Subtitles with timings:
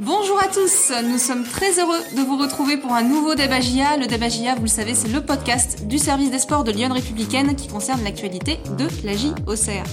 [0.00, 3.96] Bonjour à tous, nous sommes très heureux de vous retrouver pour un nouveau débat JA.
[3.96, 6.92] Le débat JA, vous le savez, c'est le podcast du service des sports de Lyon
[6.92, 9.84] Républicaine qui concerne l'actualité de la JOCR.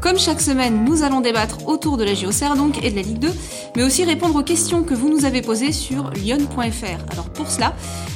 [0.00, 3.18] Comme chaque semaine, nous allons débattre autour de la JOCR donc et de la Ligue
[3.18, 3.28] 2,
[3.76, 7.12] mais aussi répondre aux questions que vous nous avez posées sur lyon.fr.
[7.12, 7.74] Alors pour cela,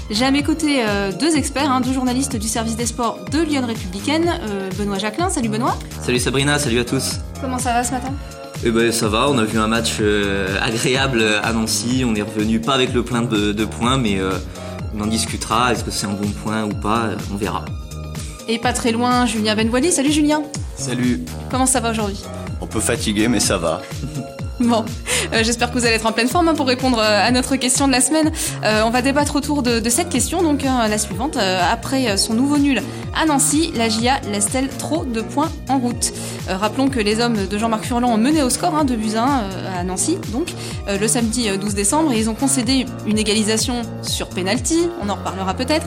[0.09, 3.43] j'ai à mes côtés euh, deux experts, hein, deux journalistes du service des sports de
[3.43, 5.29] Lyon Républicaine, euh, Benoît Jacquelin.
[5.29, 5.77] Salut Benoît.
[6.01, 7.17] Salut Sabrina, salut à tous.
[7.43, 8.15] Comment ça va ce matin?
[8.65, 12.23] Eh ben ça va, on a vu un match euh, agréable à Nancy, on est
[12.23, 14.33] revenu pas avec le plein de, points, mais euh,
[14.97, 17.65] on en discutera, est-ce que c'est un bon point ou pas, euh, on verra.
[18.49, 20.43] Et pas très loin, Julien Benvoili, salut Julien
[20.77, 22.23] Salut Comment ça va aujourd'hui?
[22.61, 23.83] On peut fatiguer mais ça va.
[24.59, 24.87] Bon,
[25.33, 27.57] euh, j'espère que vous allez être en pleine forme hein, pour répondre euh, à notre
[27.57, 28.33] question de la semaine.
[28.65, 31.37] Euh, on va débattre autour de, cette question, donc hein, la suivante.
[31.37, 32.83] après son nouveau nul
[33.15, 36.13] à Nancy, la GIA laisse-t-elle trop de points en route?
[36.49, 39.79] Rappelons que les hommes de Jean-Marc Furlan ont mené au score hein, de buts 1
[39.79, 40.53] à Nancy, donc
[40.89, 45.55] le samedi 12 décembre, et ils ont concédé une égalisation sur penalty, on en reparlera
[45.55, 45.87] peut-être,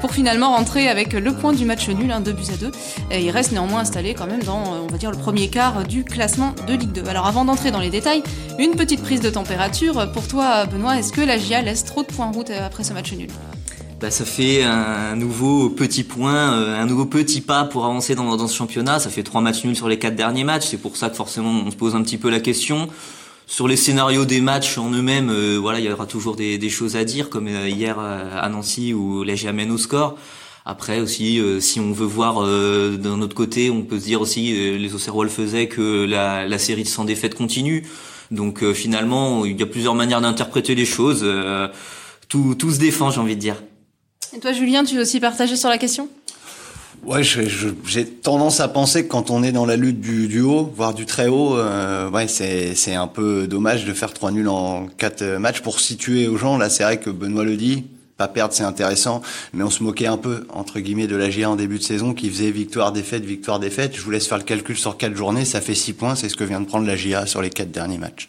[0.00, 2.70] pour finalement rentrer avec le point du match nul, 2 buts à 2.
[3.10, 6.04] Et ils restent néanmoins installés quand même dans, on va dire, le premier quart du
[6.04, 7.08] classement de Ligue 2.
[7.08, 8.22] Alors avant d'entrer dans les détails,
[8.58, 10.10] une petite prise de température.
[10.12, 12.92] Pour toi, Benoît, est-ce que la GIA laisse trop de points en route après ce
[12.92, 13.28] match nul?
[14.00, 18.36] Bah, ça fait un nouveau petit point, euh, un nouveau petit pas pour avancer dans,
[18.36, 18.98] dans ce championnat.
[18.98, 20.66] Ça fait trois matchs nuls sur les quatre derniers matchs.
[20.68, 22.88] C'est pour ça que forcément on se pose un petit peu la question.
[23.46, 26.68] Sur les scénarios des matchs en eux-mêmes, euh, voilà, il y aura toujours des, des
[26.68, 30.16] choses à dire, comme euh, hier à Nancy où la GIA mène au score.
[30.68, 34.20] Après aussi, euh, si on veut voir euh, d'un autre côté, on peut se dire
[34.20, 37.86] aussi, euh, les Auxerrois le faisaient, que la, la série de 100 défaites continue.
[38.30, 41.26] Donc finalement, il y a plusieurs manières d'interpréter les choses.
[42.28, 43.56] tout, tout se défend, j'ai envie de dire.
[44.34, 46.08] Et toi, Julien, tu veux aussi partager sur la question?
[47.04, 50.94] Ouais, j'ai tendance à penser que quand on est dans la lutte du, haut, voire
[50.94, 55.24] du très haut, euh, ouais, c'est un peu dommage de faire trois nuls en quatre
[55.38, 56.58] matchs pour situer aux gens.
[56.58, 57.84] Là, c'est vrai que Benoît le dit,
[58.16, 59.22] pas perdre, c'est intéressant.
[59.54, 62.12] Mais on se moquait un peu, entre guillemets, de la GA en début de saison
[62.12, 63.96] qui faisait victoire, défaite, victoire, défaite.
[63.96, 66.16] Je vous laisse faire le calcul sur quatre journées, ça fait six points.
[66.16, 68.28] C'est ce que vient de prendre la GA sur les quatre derniers matchs.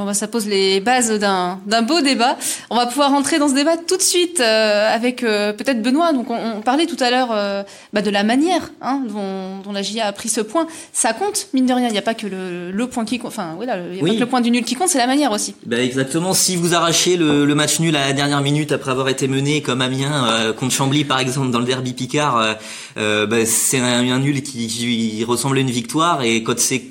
[0.00, 2.38] Bon, bah, ça pose les bases d'un beau débat.
[2.70, 6.14] On va pouvoir rentrer dans ce débat tout de suite euh, avec euh, peut-être Benoît.
[6.14, 7.62] Donc, on, parlait tout à l'heure euh,
[7.92, 10.66] bah, de la manière hein, dont, dont, la GIA a pris ce point.
[10.94, 11.88] Ça compte, mine de rien.
[11.88, 13.28] Il n'y a pas que le, le point qui compte.
[13.28, 15.06] Enfin, voilà, il y a pas que le point du nul qui compte, c'est la
[15.06, 15.54] manière aussi.
[15.66, 16.32] Bah, exactement.
[16.32, 19.60] Si vous arrachez le, le, match nul à la dernière minute après avoir été mené,
[19.60, 22.56] comme Amiens contre Chambly par exemple dans le derby Picard,
[22.96, 26.22] bah, c'est un, un, nul qui, qui ressemble à une victoire.
[26.22, 26.84] Et quand c'est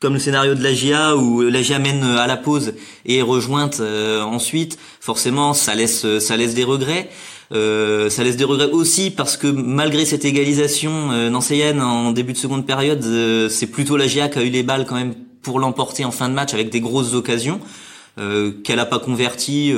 [0.00, 2.72] comme le scénario de la GIA où la GIA mène à la pause
[3.04, 7.08] et est rejointe euh, ensuite, forcément ça laisse ça laisse des regrets.
[7.52, 12.32] Euh, ça laisse des regrets aussi parce que malgré cette égalisation euh, nancéenne en début
[12.32, 15.14] de seconde période, euh, c'est plutôt la GIA qui a eu les balles quand même
[15.42, 17.60] pour l'emporter en fin de match avec des grosses occasions.
[18.64, 19.72] qu'elle a pas converti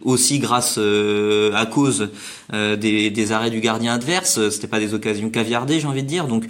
[0.00, 2.08] aussi grâce à cause
[2.50, 4.48] des, des, arrêts du gardien adverse.
[4.48, 6.26] C'était pas des occasions caviardées, j'ai envie de dire.
[6.26, 6.44] Donc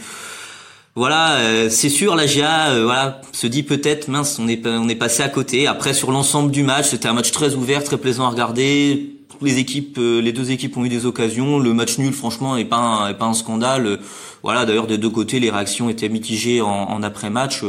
[0.95, 4.91] voilà, euh, c'est sûr, la GIA euh, voilà, se dit peut-être, mince, on est, on
[4.91, 5.67] est passé à côté.
[5.67, 9.17] Après, sur l'ensemble du match, c'était un match très ouvert, très plaisant à regarder.
[9.41, 11.59] Les équipes, euh, les deux équipes ont eu des occasions.
[11.59, 14.01] Le match nul, franchement, est pas un, est pas un scandale.
[14.43, 17.65] Voilà, d'ailleurs, des deux côtés, les réactions étaient mitigées en, après-match.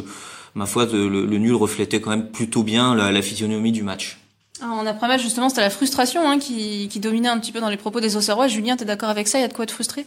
[0.54, 4.20] Ma foi, le, nul reflétait quand même plutôt bien la, physionomie du match.
[4.62, 7.78] en après-match, justement, c'était la frustration hein, qui, qui, dominait un petit peu dans les
[7.78, 8.48] propos des Auxerrois.
[8.48, 9.38] Julien, t'es d'accord avec ça?
[9.38, 10.06] Il y a de quoi être frustré?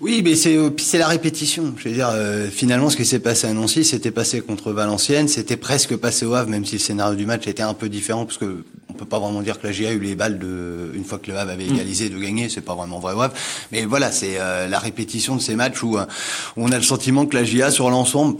[0.00, 1.74] Oui, mais c'est euh, c'est la répétition.
[1.76, 5.26] Je veux dire, euh, finalement, ce qui s'est passé à Nancy, c'était passé contre Valenciennes,
[5.26, 8.24] c'était presque passé au Havre, même si le scénario du match était un peu différent,
[8.24, 10.92] parce que on peut pas vraiment dire que la GA a eu les balles de
[10.94, 11.74] une fois que le Havre avait mm.
[11.74, 12.48] égalisé de gagner.
[12.48, 13.34] C'est pas vraiment vrai au Havre,
[13.72, 16.00] mais voilà, c'est euh, la répétition de ces matchs où, où,
[16.56, 18.38] on a le sentiment que la GA sur l'ensemble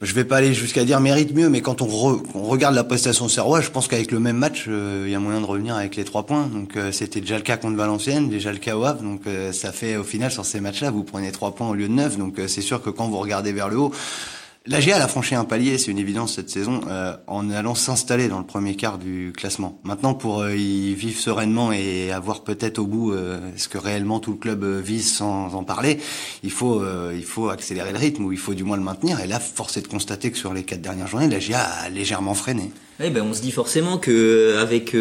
[0.00, 3.60] je vais pas aller jusqu'à dire mérite mieux, mais quand on, regarde la prestation serrois,
[3.60, 6.04] je pense qu'avec le même match, euh, il y a moyen de revenir avec les
[6.04, 6.46] trois points.
[6.46, 9.02] Donc euh, c'était déjà le cas contre Valenciennes, déjà le cas au Havre.
[9.02, 11.86] Donc euh, ça fait au final sur ces matchs-là, vous prenez trois points au lieu
[11.86, 12.16] de neuf.
[12.16, 13.92] Donc c'est sûr que quand vous regardez vers le haut,
[14.66, 18.28] la GA a franchi un palier, c'est une évidence cette saison, euh, en allant s'installer
[18.28, 19.80] dans le premier quart du classement.
[19.84, 24.20] Maintenant, pour euh, y vivre sereinement et avoir peut-être au bout euh, ce que réellement
[24.20, 25.98] tout le club vise sans en parler,
[26.42, 26.82] il faut
[27.14, 29.20] il faut accélérer le rythme ou il faut du moins le maintenir.
[29.20, 31.88] Et là, force est de constater que sur les quatre dernières journées, la GA a
[31.88, 32.70] légèrement freiné.
[33.02, 34.94] Eh ben, on se dit forcément que avec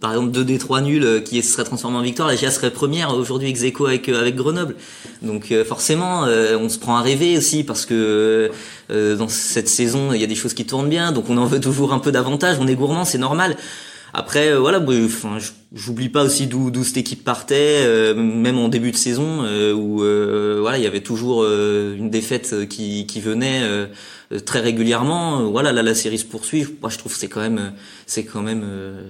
[0.00, 3.14] par exemple deux des trois nuls qui seraient transformés en victoire, la GA serait première
[3.14, 4.76] aujourd'hui ex avec avec Grenoble.
[5.22, 8.50] Donc forcément, on se prend à rêver aussi parce que
[8.90, 11.46] euh, dans cette saison, il y a des choses qui tournent bien, donc on en
[11.46, 12.58] veut toujours un peu davantage.
[12.60, 13.56] On est gourmand, c'est normal.
[14.18, 15.36] Après, euh, voilà, enfin,
[15.74, 19.98] j'oublie pas aussi d'où cette équipe partait, euh, même en début de saison euh, où
[20.62, 23.60] voilà, il y avait toujours une défaite qui qui venait
[24.46, 25.50] très régulièrement.
[25.50, 26.66] Voilà, là la série se poursuit.
[26.80, 27.74] Moi, je trouve que c'est quand même
[28.06, 28.64] c'est quand même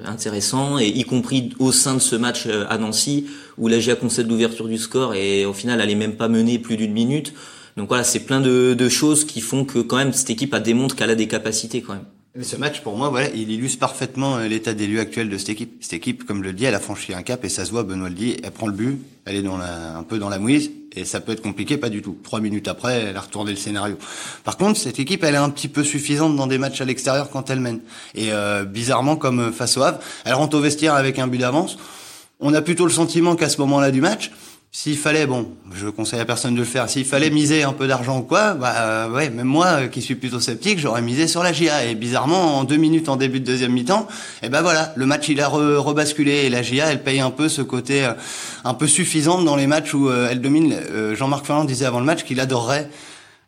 [0.05, 3.27] intéressant et y compris au sein de ce match à Nancy
[3.59, 6.59] où la GIA concède l'ouverture du score et au final elle est même pas menée
[6.59, 7.33] plus d'une minute.
[7.77, 10.59] Donc voilà, c'est plein de, de choses qui font que quand même cette équipe a
[10.59, 12.07] démontre qu'elle a des capacités quand même.
[12.43, 15.49] Ce match, pour moi, voilà, il illustre parfaitement euh, l'état des lieux actuel de cette
[15.49, 15.79] équipe.
[15.81, 18.11] Cette équipe, comme le dis, elle a franchi un cap et ça se voit, Benoît
[18.11, 20.71] le dit, elle prend le but, elle est dans la, un peu dans la mouise
[20.95, 22.19] et ça peut être compliqué, pas du tout.
[22.23, 23.97] Trois minutes après, elle a retourné le scénario.
[24.45, 27.31] Par contre, cette équipe, elle est un petit peu suffisante dans des matchs à l'extérieur
[27.31, 27.81] quand elle mène.
[28.15, 31.39] Et euh, bizarrement, comme euh, face au Havre, elle rentre au vestiaire avec un but
[31.39, 31.79] d'avance.
[32.41, 34.31] On a plutôt le sentiment qu'à ce moment-là du match,
[34.79, 37.87] s'il fallait, bon, je conseille à personne de le faire, s'il fallait miser un peu
[37.87, 41.29] d'argent ou quoi, bah euh, ouais, même moi euh, qui suis plutôt sceptique, j'aurais misé
[41.29, 41.87] sur la GIA.
[41.87, 44.07] Et bizarrement, en deux minutes en début de deuxième mi-temps,
[44.43, 47.49] eh ben voilà, le match il a rebasculé et la GIA elle paye un peu
[47.49, 48.13] ce côté euh,
[48.65, 50.77] un peu suffisant dans les matchs où elle domine.
[51.15, 52.91] Jean-Marc Ferland disait avant le match qu'il adorerait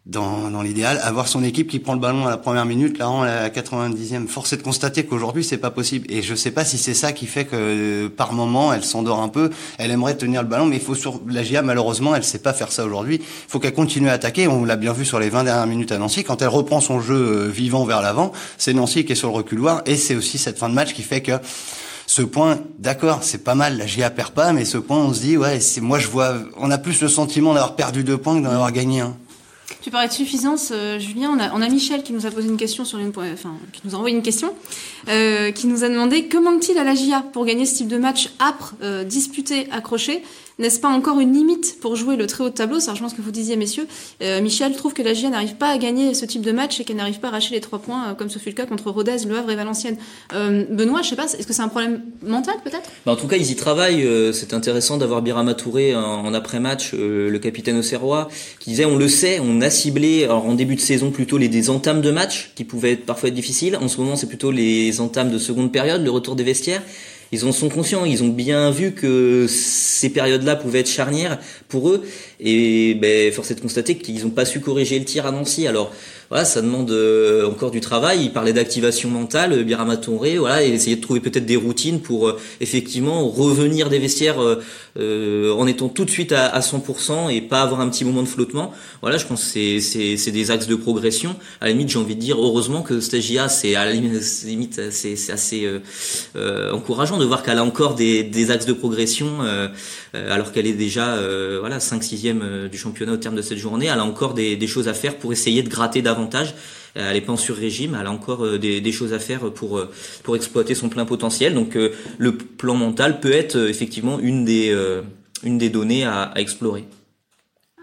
[0.09, 3.11] dans, dans l'idéal, avoir son équipe qui prend le ballon à la première minute, là
[3.11, 4.27] en la 90e.
[4.27, 6.07] Force est de constater qu'aujourd'hui c'est pas possible.
[6.11, 9.29] Et je sais pas si c'est ça qui fait que par moment elle s'endort un
[9.29, 9.51] peu.
[9.77, 12.55] Elle aimerait tenir le ballon, mais il faut sur la GIA malheureusement elle sait pas
[12.55, 13.17] faire ça aujourd'hui.
[13.17, 14.49] Il faut qu'elle continue à attaquer.
[14.49, 16.25] On l'a bien vu sur les 20 dernières minutes à Nancy.
[16.25, 19.35] Quand elle reprend son jeu euh, vivant vers l'avant, c'est Nancy qui est sur le
[19.35, 21.33] reculoir et c'est aussi cette fin de match qui fait que
[22.07, 25.21] ce point, d'accord, c'est pas mal, la GIA perd pas, mais ce point, on se
[25.21, 28.39] dit, ouais, c'est moi je vois, on a plus le sentiment d'avoir perdu deux points
[28.39, 29.15] que d'en avoir gagné un.
[29.81, 31.39] Tu parlais de suffisance, euh, Julien.
[31.55, 33.99] On a, Michel qui nous a posé une question sur une, enfin, qui nous a
[33.99, 34.53] envoyé une question,
[35.09, 37.99] euh, qui nous a demandé que manque-t-il à la GIA pour gagner ce type de
[37.99, 40.23] match âpre, euh, disputé, accroché
[40.59, 42.81] n'est-ce pas encore une limite pour jouer le très haut de tableau?
[42.81, 43.87] Ça rejoint ce que vous disiez, messieurs.
[44.23, 46.85] Euh, Michel trouve que la GIA n'arrive pas à gagner ce type de match et
[46.85, 48.91] qu'elle n'arrive pas à arracher les trois points, euh, comme ce fut le cas contre
[48.91, 49.97] Rodez, Le Havre et Valenciennes.
[50.33, 52.91] Euh, Benoît, je sais pas, est-ce que c'est un problème mental peut-être?
[53.07, 54.07] Bah, En tout cas, ils y travaillent.
[54.33, 58.29] c'est intéressant d'avoir Birama Touré en, après-match, le capitaine auxerrois,
[58.59, 61.71] qui disait on le sait, on a ciblé en début de saison plutôt les des
[61.71, 63.77] entames de match qui pouvaient être, parfois être difficiles.
[63.81, 66.83] En ce moment, c'est plutôt les entames de seconde période, le retour des vestiaires
[67.33, 71.39] ils en sont conscients, ils ont bien vu que ces périodes-là pouvaient être charnières
[71.69, 72.07] pour eux,
[72.41, 75.67] et ben, force est de constater qu'ils n'ont pas su corriger le tir à Nancy.
[75.67, 75.93] Alors
[76.31, 78.25] voilà, ça demande euh, encore du travail.
[78.25, 82.01] Il parlait d'activation mentale, euh, Birama Tonré, voilà, et essayer de trouver peut-être des routines
[82.01, 84.37] pour euh, effectivement revenir des vestiaires
[84.99, 88.29] en étant tout de suite à, à, 100% et pas avoir un petit moment de
[88.29, 88.73] flottement.
[89.01, 91.37] Voilà, je pense que c'est des axes de progression.
[91.61, 95.31] À la limite, j'ai envie de dire heureusement que Stagia, c'est à la limite c'est
[95.31, 95.69] assez
[96.73, 99.39] encourageant de voir qu'elle a encore des des axes de progression
[100.15, 101.17] alors qu'elle est déjà
[101.61, 103.87] voilà 5 6e du championnat au terme de cette journée.
[103.87, 106.18] Elle a encore des des choses à faire pour essayer de gratter davantage
[106.99, 109.91] elle n'est pas en sur-régime, elle a encore euh, des, choses à faire pour, euh,
[110.23, 111.55] pour exploiter son plein potentiel.
[111.55, 114.77] Donc euh, le plan mental peut être effectivement une des,
[115.45, 116.85] une des données à, explorer.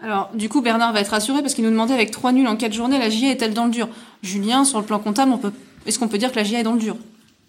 [0.01, 2.57] Alors, du coup, Bernard va être rassuré parce qu'il nous demandait avec trois nuls en
[2.57, 3.87] quatre journées, la GIA est-elle dans le dur?
[4.21, 5.51] Julien, sur le plan comptable, on peut...
[5.85, 6.97] est-ce qu'on peut dire que la GIA est dans le dur?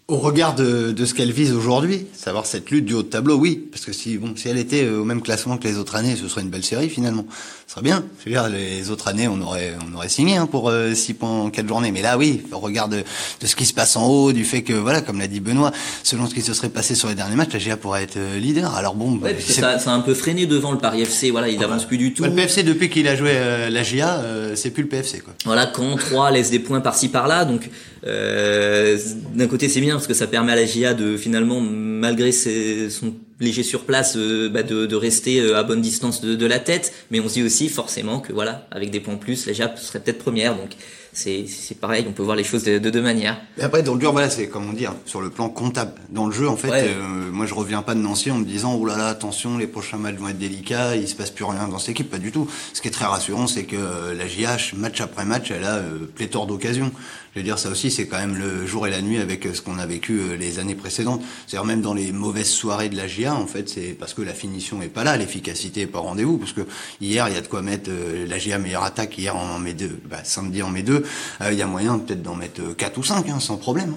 [0.07, 3.35] Au regard de, de ce qu'elle vise aujourd'hui, savoir cette lutte du haut de tableau,
[3.35, 6.15] oui, parce que si bon, si elle était au même classement que les autres années,
[6.15, 7.25] ce serait une belle série finalement.
[7.67, 8.05] Ce serait bien.
[8.19, 11.13] Je veux dire, les autres années, on aurait on aurait signé hein, pour euh, six
[11.13, 11.91] points en quatre journées.
[11.91, 13.03] Mais là, oui, au regard de,
[13.41, 15.73] de, ce qui se passe en haut, du fait que voilà, comme l'a dit Benoît,
[16.01, 18.39] selon ce qui se serait passé sur les derniers matchs, la GA pourrait être euh,
[18.39, 18.73] leader.
[18.73, 21.29] Alors bon, ouais, ça, ça, a un peu freiné devant le Paris FC.
[21.29, 22.23] Voilà, il n'avance plus du tout.
[22.23, 24.21] le PFC depuis qu'il a joué euh, la GA,
[24.55, 25.33] c'est plus le PFC quoi.
[25.43, 27.69] Voilà, quand 3 laisse des points par-ci par-là, donc
[28.03, 33.13] d'un côté c'est bien parce que ça permet à la GA de finalement, malgré son
[33.39, 36.93] léger sur place, euh, bah de, de, rester euh, à bonne distance de, la tête.
[37.11, 39.99] Mais on se dit aussi forcément que voilà, avec des points plus, la GA serait
[39.99, 40.55] peut-être première.
[40.55, 40.71] Donc
[41.17, 43.41] c'est pareil, on peut voir les choses de, deux manières.
[43.57, 45.93] Et après, dans le dur, voilà, c'est comme on dit, hein, sur le plan comptable.
[46.09, 48.75] Dans le jeu, en fait, euh, moi je reviens pas de Nancy en me disant,
[48.79, 51.67] oh là là, attention, les prochains matchs vont être délicats, il se passe plus rien
[51.67, 52.47] dans cette équipe, pas du tout.
[52.73, 53.77] Ce qui est très rassurant, c'est que
[54.15, 55.81] la JH, match après match, elle a
[56.15, 56.91] pléthore d'occasions.
[57.37, 59.61] Je veux dire, ça aussi, c'est quand même le jour et la nuit avec ce
[59.61, 61.21] qu'on a vécu les années précédentes.
[61.45, 64.33] C'est-à-dire même dans les mauvaises soirées de la GIA, en fait, c'est parce que la
[64.33, 66.39] finition est pas là, l'efficacité est pas rendez-vous.
[66.39, 66.61] Parce que
[66.99, 67.91] hier, il y a de quoi mettre
[68.27, 69.19] la GIA meilleure attaque.
[69.19, 69.99] Hier, on en met deux.
[70.09, 71.03] Bah, samedi, on met deux.
[71.41, 73.93] Euh, il y a moyen peut-être d'en mettre euh, quatre ou cinq, hein, sans problème.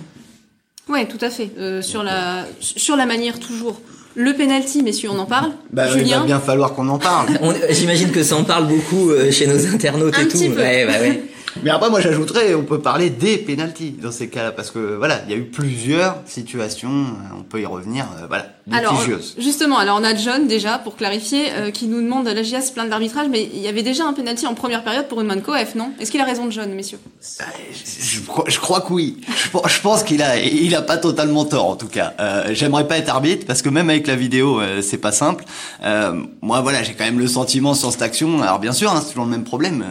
[0.89, 1.51] Ouais, tout à fait.
[1.59, 3.81] Euh, sur la sur la manière toujours.
[4.17, 5.53] Le penalty, messieurs, on en parle.
[5.73, 6.05] Bah, Julien.
[6.05, 7.29] Il va bien falloir qu'on en parle.
[7.71, 10.55] J'imagine que ça en parle beaucoup chez nos internautes Un et petit tout.
[10.55, 10.61] Peu.
[10.61, 11.23] Ouais, bah ouais.
[11.63, 15.21] Mais après, moi, j'ajouterais, on peut parler des pénalties dans ces cas-là, parce que voilà,
[15.27, 19.03] il y a eu plusieurs situations, on peut y revenir, euh, voilà, alors,
[19.39, 22.91] justement, alors on a John déjà pour clarifier euh, qui nous demande la plaint de
[22.91, 25.41] l'arbitrage, mais il y avait déjà un penalty en première période pour une main de
[25.41, 25.93] Coef, non?
[25.99, 26.99] Est-ce qu'il a raison, John, messieurs?
[27.39, 29.21] Bah, je, je, crois que oui.
[29.67, 32.15] Je, pense qu'il a, il a pas totalement tort en tout cas.
[32.21, 35.45] Euh, J'aimerais pas être arbitre parce que même avec la vidéo, euh, c'est pas simple.
[35.83, 38.43] Euh, moi, voilà, j'ai quand même le sentiment sur cette action.
[38.43, 39.85] Alors bien sûr, hein, c'est toujours le même problème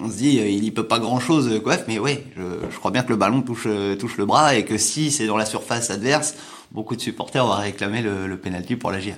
[0.00, 2.90] on se dit il y peut pas grand chose Coef, mais ouais, je, je, crois
[2.90, 3.66] bien que le ballon touche
[3.98, 6.34] touche le bras et que si c'est dans la surface adverse,
[6.72, 9.14] beaucoup de supporters vont réclamer le, le penalty pour la GIA.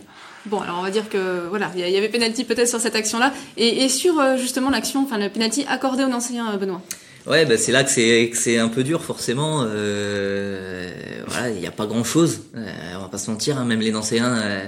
[0.47, 3.33] Bon, alors on va dire que voilà, il y avait penalty peut-être sur cette action-là,
[3.59, 6.81] et, et, sur euh, justement l'action, enfin le penalty accordé au euh, Benoît.
[7.27, 9.65] Ouais, bah c'est là que c'est c'est un peu dur forcément.
[9.67, 10.91] Euh,
[11.27, 12.41] voilà, il n'y a pas grand chose.
[12.57, 14.35] Euh, on va pas se mentir, hein, même les anciens.
[14.39, 14.65] Euh,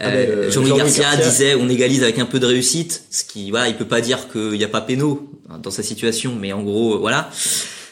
[0.00, 3.68] ah ben, Jean-Louis Garcia, disait on égalise avec un peu de réussite, ce qui voilà,
[3.68, 5.30] il peut pas dire qu'il n'y a pas péno
[5.62, 7.30] dans sa situation, mais en gros voilà.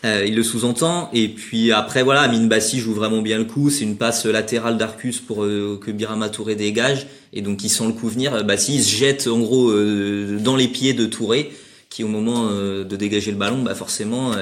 [0.04, 1.10] Euh, il le sous-entend.
[1.12, 3.70] Et puis après, voilà, Amine Bassi joue vraiment bien le coup.
[3.70, 7.06] C'est une passe latérale d'Arcus pour euh, que Birama Touré dégage.
[7.32, 8.44] Et donc, il sent le coup venir.
[8.44, 11.50] Bassi il se jette en gros euh, dans les pieds de Touré,
[11.90, 14.32] qui au moment de dégager le ballon, bah forcément,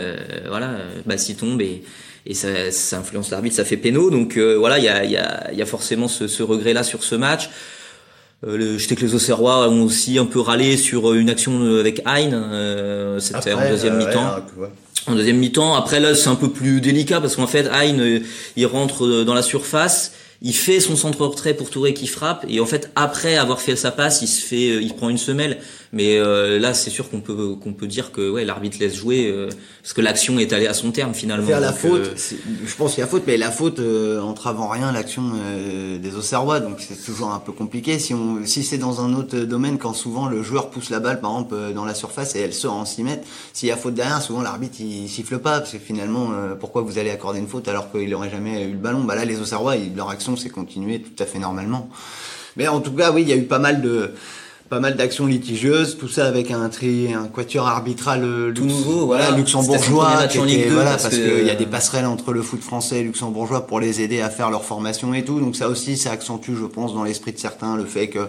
[0.49, 1.83] voilà, Bassi tombe et,
[2.27, 4.11] et ça, ça influence l'arbitre, ça fait péno.
[4.11, 7.15] Donc voilà, il y a, y, a, y a forcément ce, ce regret-là sur ce
[7.15, 7.51] match.
[8.47, 12.03] Euh, je sais que les Auxerrois ont aussi un peu râlé sur une action avec
[12.05, 13.17] Hein.
[13.19, 14.43] C'était en deuxième mi-temps
[15.09, 15.75] en deuxième mi-temps.
[15.75, 18.21] Après là, c'est un peu plus délicat parce qu'en fait, Hein,
[18.57, 20.13] il rentre dans la surface
[20.43, 23.77] il fait son centre retrait pour Touré qui frappe et en fait après avoir fait
[23.77, 25.59] sa passe il se fait euh, il prend une semelle.
[25.93, 29.29] Mais euh, là c'est sûr qu'on peut qu'on peut dire que ouais l'arbitre laisse jouer
[29.29, 29.49] euh,
[29.83, 31.47] parce que l'action est allée à son terme finalement.
[31.47, 34.93] Faire la faute je pense qu'il y a faute mais la faute entrave en rien
[34.93, 35.23] l'action
[36.03, 36.61] des Auxerrois.
[36.61, 37.99] Donc c'est toujours un peu compliqué.
[37.99, 41.21] Si on si c'est dans un autre domaine quand souvent le joueur pousse la balle
[41.21, 43.95] par exemple dans la surface et elle sort en 6 mètres s'il y a faute
[43.95, 47.69] derrière souvent l'arbitre il siffle pas parce que finalement pourquoi vous allez accorder une faute
[47.69, 49.05] alors qu'il aurait jamais eu le ballon?
[49.05, 51.89] Bah là les Auxerrois leur action c'est continué tout à fait normalement.
[52.57, 54.11] Mais en tout cas, oui, il y a eu pas mal de
[54.69, 59.07] pas mal d'actions litigieuses, tout ça avec un tri, un quatuor arbitral euh, tout nouveau,
[59.07, 63.03] voilà, luxembourgeois, qui voilà, parce qu'il y a des passerelles entre le foot français et
[63.05, 65.39] luxembourgeois pour les aider à faire leur formation et tout.
[65.39, 68.27] Donc ça aussi, ça accentue, je pense, dans l'esprit de certains le fait que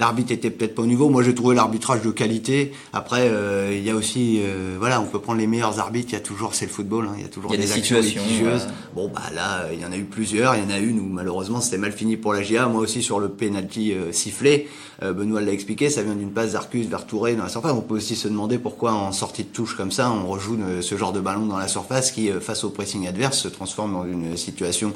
[0.00, 1.08] l'arbitre était peut-être pas au niveau.
[1.08, 2.72] Moi, j'ai trouvé l'arbitrage de qualité.
[2.92, 6.08] Après, euh, il y a aussi, euh, voilà, on peut prendre les meilleurs arbitres.
[6.10, 8.68] Il y a toujours, c'est le football, hein, il y a toujours des, situations litigieuses.
[8.94, 10.56] Bon, bah là, il y en a eu plusieurs.
[10.56, 12.66] Il y en a une où malheureusement c'était mal fini pour la GIA.
[12.66, 14.68] Moi aussi sur le penalty euh, sifflé,
[15.00, 17.72] Benoît l'a expliqué, ça vient d'une passe d'Arcus vers Touré dans la surface.
[17.72, 20.96] On peut aussi se demander pourquoi en sortie de touche comme ça, on rejoue ce
[20.96, 24.36] genre de ballon dans la surface qui, face au pressing adverse, se transforme en une
[24.36, 24.92] situation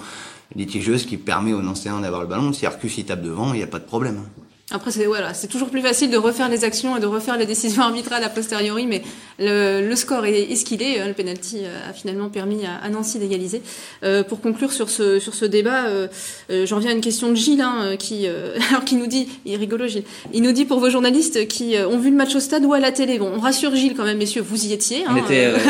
[0.57, 2.53] litigieuse qui permet aux anciens d'avoir le ballon.
[2.53, 4.25] Si Arcus y tape devant, il n'y a pas de problème.
[4.73, 7.45] Après, c'est voilà, c'est toujours plus facile de refaire les actions et de refaire les
[7.45, 9.03] décisions arbitrales a posteriori, mais
[9.39, 11.07] le, le score est, est, ce qu'il est.
[11.07, 13.63] Le penalty euh, a finalement permis à, Nancy d'égaliser.
[14.03, 16.09] Euh, pour conclure sur ce sur ce débat, euh,
[16.51, 18.27] euh j'en viens à une question de Gilles, hein, qui
[18.71, 21.75] alors qui nous dit, il est rigolo Gilles, il nous dit pour vos journalistes qui
[21.79, 23.19] ont vu le match au stade ou à la télé.
[23.19, 25.17] Bon, on rassure Gilles quand même, messieurs, vous y étiez hein,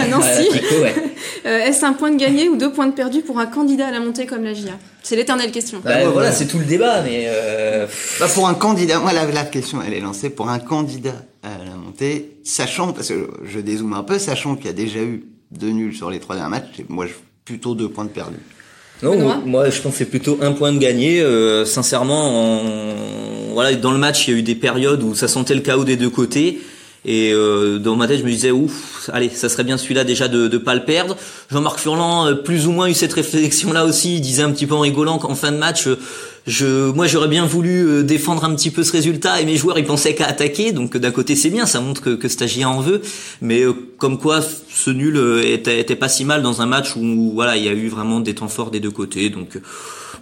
[0.01, 0.49] à Nancy.
[1.45, 4.01] Est-ce un point de gagné ou deux points de perdu pour un candidat à la
[4.01, 5.81] montée comme la GIA c'est l'éternelle question.
[5.85, 7.25] Bah, voilà, c'est tout le débat, mais.
[7.27, 7.87] Euh...
[8.21, 11.65] Bah, pour un candidat, moi la, la, question, elle est lancée pour un candidat à
[11.65, 15.25] la montée, sachant, parce que je dézoome un peu, sachant qu'il y a déjà eu
[15.51, 17.13] deux nuls sur les trois derniers matchs, moi je,
[17.45, 18.37] plutôt deux points de perdu.
[19.03, 21.21] Non, moi je pense que c'est plutôt un point de gagné.
[21.21, 23.53] Euh, sincèrement, en...
[23.53, 25.85] voilà, dans le match, il y a eu des périodes où ça sentait le chaos
[25.85, 26.61] des deux côtés.
[27.05, 30.29] Et euh, dans ma tête, je me disais, ouf, allez, ça serait bien celui-là déjà
[30.29, 31.17] de ne pas le perdre.
[31.51, 34.17] Jean-Marc Furlan, euh, plus ou moins eu cette réflexion-là aussi.
[34.17, 35.99] Il disait un petit peu en rigolant qu'en fin de match, euh,
[36.47, 39.81] je, moi, j'aurais bien voulu euh, défendre un petit peu ce résultat et mes joueurs,
[39.81, 40.71] ils pensaient qu'à attaquer.
[40.71, 43.03] Donc d'un côté, c'est bien, ça montre que, que Stagia en veut.
[43.41, 43.65] Mais
[43.99, 47.65] comme quoi, ce nul était, était, pas si mal dans un match où, voilà, il
[47.65, 49.29] y a eu vraiment des temps forts des deux côtés.
[49.29, 49.59] Donc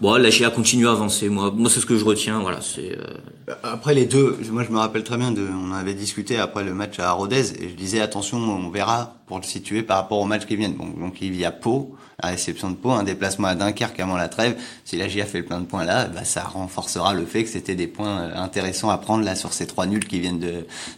[0.00, 1.28] bon, la GA continue à avancer.
[1.28, 2.40] Moi, moi c'est ce que je retiens.
[2.40, 2.92] Voilà, c'est.
[2.92, 6.64] Euh, après les deux, moi je me rappelle très bien de, on avait discuté après
[6.64, 10.18] le match à Rodez et je disais attention, on verra pour le situer par rapport
[10.18, 10.70] au match qui vient.
[10.70, 14.16] Bon, donc il y a Pau, la réception de Pau, un déplacement à Dunkerque avant
[14.16, 14.56] la trêve.
[14.84, 17.50] Si la GA fait le plein de points là, bah, ça renforcera le fait que
[17.50, 20.40] c'était des points euh, intéressants à prendre là sur ces trois nuls qui viennent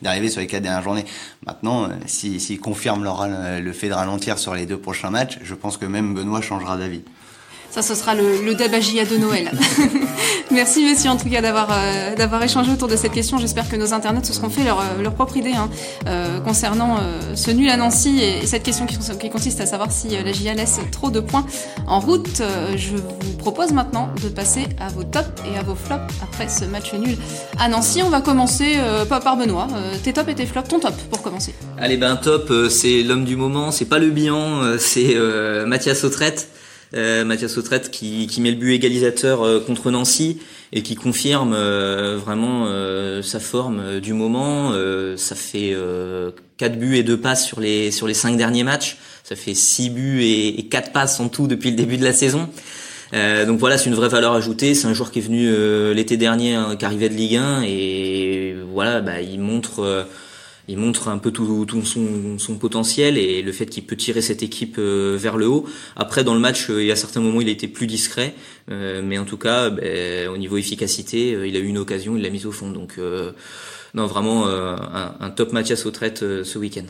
[0.02, 1.04] d'arriver sur les quatre dernières journées.
[1.47, 5.38] Maintenant, euh, s'ils si, confirment leur, le fait de ralentir sur les deux prochains matchs,
[5.42, 7.02] je pense que même Benoît changera d'avis.
[7.73, 9.50] Ça, ce sera le, le de Noël.
[10.50, 13.38] Merci, messieurs, en tout cas, d'avoir euh, d'avoir échangé autour de cette question.
[13.38, 15.71] J'espère que nos internautes se seront fait leur, euh, leur propre idée hein,
[16.07, 16.99] euh, concernant
[17.35, 20.52] ce nul à Nancy et, cette question qui, qui, consiste à savoir si la GIA
[20.52, 21.47] laisse trop de points
[21.87, 22.43] en route.
[22.76, 26.67] je vous propose maintenant de passer à vos tops et à vos flops après ce
[26.67, 27.17] match nul
[27.59, 28.02] à Nancy.
[28.02, 28.76] On va commencer
[29.09, 29.69] pas par Benoît.
[30.05, 30.69] tes tops et tes flops.
[30.69, 31.55] Ton top pour commencer.
[31.79, 33.71] Allez, ben top, c'est l'homme du moment.
[33.71, 35.17] C'est pas le bilan, c'est
[35.67, 36.49] Mathias Autrette.
[36.95, 40.39] Euh, Mathias Autrette qui, qui, met le but égalisateur euh, contre Nancy
[40.75, 42.67] et qui confirme euh, vraiment
[43.23, 44.73] sa forme du moment.
[45.17, 45.75] ça fait
[46.57, 48.99] quatre buts et deux passes sur les sur les cinq derniers matchs.
[49.25, 52.13] Ça fait six buts et, et quatre passes en tout depuis le début de la
[52.13, 52.49] saison.
[53.13, 54.75] donc voilà, c'est une vraie valeur ajoutée.
[54.75, 55.51] C'est un joueur qui est venu
[55.95, 60.07] l'été dernier, hein, qui arrivait de Ligue 1 et voilà, bah, il montre
[60.69, 64.23] il montre un peu tout, tout son, son, potentiel et le fait qu'il peut tirer
[64.23, 65.66] cette équipe euh, vers le haut.
[65.97, 68.35] Après, dans le match, euh, il y a certains moments, il a été plus discret,
[68.71, 72.23] euh, mais en tout cas, ben, au niveau efficacité, il a eu une occasion, il
[72.23, 72.71] l'a mise au fond.
[72.71, 72.99] Donc,
[73.95, 76.87] non, vraiment un, un, top Mathias retraite ce week-end.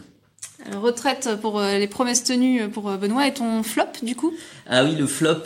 [0.81, 4.33] retraite pour les promesses tenues pour Benoît et ton flop du coup?
[4.69, 5.45] Ah oui, le flop,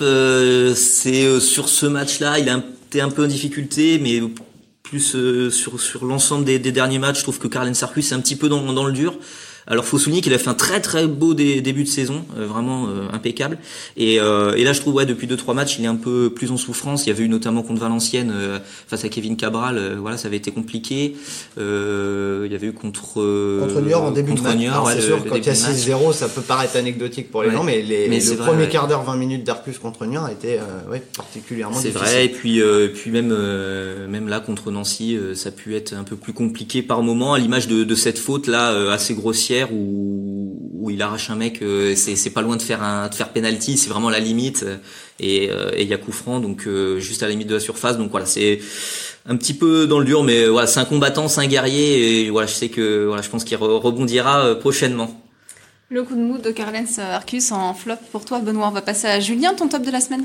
[0.75, 4.21] c'est sur ce match-là, il a été un peu en difficulté, mais
[4.87, 8.21] plus euh, sur, sur l'ensemble des, derniers matchs, je trouve que Carlen Sarkus est un
[8.21, 9.19] petit peu dans, dans le dur.
[9.69, 12.87] Alors faut souligner qu'il a fait un très très beau début de saison, euh, vraiment
[12.87, 13.59] euh, impeccable.
[13.97, 16.31] Et, euh, et, là je trouve ouais depuis deux trois matchs il est un peu
[16.33, 17.05] plus en souffrance.
[17.07, 18.33] Il y avait eu notamment contre Valenciennes
[18.87, 21.17] face à Kevin Cabral, voilà ça avait été compliqué.
[21.57, 23.15] il y avait eu contre
[23.61, 24.59] contre New York en début de match.
[24.95, 27.83] c'est sûr quand il y a 6-0 ça peut paraître anecdotique pour les gens, mais,
[27.83, 31.77] les, le premier quart d'heure 20 minutes d'Arcus contre New York a été ouais, particulièrement
[31.77, 32.63] C'est vrai et puis
[32.95, 33.37] puis même
[34.09, 37.39] même là contre Nancy ça a pu être un peu plus compliqué par moment à
[37.41, 41.95] l'image de, de cette faute là assez grossière où, où il arrache un mec, euh,
[41.97, 44.65] c'est pas loin de faire un de faire penalty, c'est vraiment la limite
[45.19, 47.61] et euh, il y a coup franc donc euh, juste à la limite de la
[47.61, 48.61] surface donc voilà c'est
[49.27, 52.31] un petit peu dans le dur mais voilà c'est un combattant, c'est un guerrier et
[52.31, 55.23] voilà je sais que voilà je pense qu'il rebondira prochainement.
[55.89, 58.67] Le coup de mou de Carlens Arcus en flop pour toi Benoît.
[58.69, 60.25] On va passer à Julien, ton top de la semaine.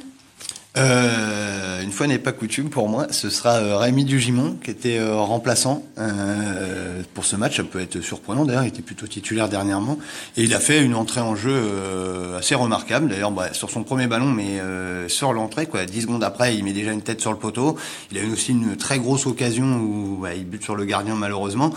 [0.78, 5.00] Euh, une fois n'est pas coutume pour moi, ce sera euh, Rémi Dugimon qui était
[5.00, 7.58] euh, remplaçant euh, pour ce match.
[7.58, 9.98] Ça peut être surprenant d'ailleurs, il était plutôt titulaire dernièrement
[10.38, 13.10] et il a fait une entrée en jeu euh, assez remarquable.
[13.10, 14.62] D'ailleurs, bah, sur son premier ballon, mais
[15.08, 17.78] sur l'entrée, quoi, 10 secondes après, il met déjà une tête sur le poteau.
[18.12, 21.16] Il a eu aussi une très grosse occasion où bah, il bute sur le gardien
[21.16, 21.72] malheureusement.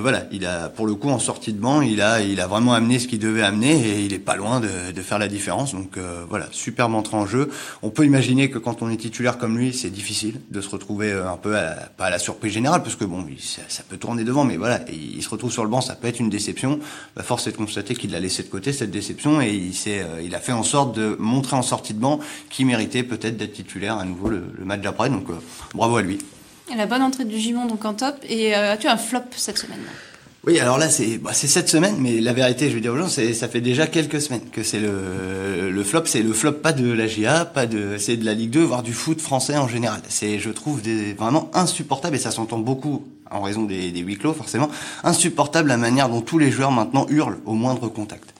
[0.00, 2.74] voilà, il a pour le coup en sortie de banc, il a il a vraiment
[2.74, 5.72] amené ce qu'il devait amener et il est pas loin de, de faire la différence.
[5.72, 5.98] Donc
[6.28, 7.50] voilà, superbe entrée en jeu.
[7.82, 11.10] On peut imaginer que quand on est titulaire comme lui, c'est difficile de se retrouver
[11.10, 13.26] euh, un peu, à, pas à la surprise générale, parce que bon,
[13.68, 16.20] ça, peut tourner devant, mais voilà, il se retrouve sur le banc, ça peut être
[16.20, 16.78] une déception.
[17.16, 20.20] La force est de constater qu'il l'a laissé de côté cette déception et il euh,
[20.22, 23.54] il a fait en sorte de montrer en sortie de banc qu'il méritait peut-être d'être
[23.54, 25.08] titulaire à nouveau le, match d'après.
[25.08, 25.38] Donc euh,
[25.74, 26.18] bravo à lui.
[26.70, 28.16] Et la bonne entrée du Gimon donc en top.
[28.28, 29.80] Et as-tu un flop cette semaine?
[30.44, 33.08] Oui, alors là, c'est bah, cette semaine, mais la vérité, je vais dire aux gens,
[33.08, 36.06] ça fait déjà quelques semaines que c'est le, le flop.
[36.06, 38.82] C'est le flop pas de la GA, pas de c'est de la Ligue 2, voire
[38.82, 40.00] du foot français en général.
[40.08, 44.18] C'est, je trouve, des, vraiment insupportable, et ça s'entend beaucoup en raison des, des huis
[44.18, 44.68] clos, forcément,
[45.04, 48.34] insupportable la manière dont tous les joueurs maintenant hurlent au moindre contact.